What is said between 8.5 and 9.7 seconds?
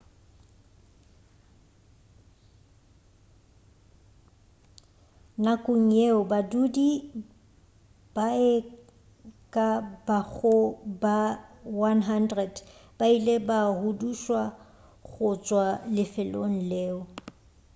e ka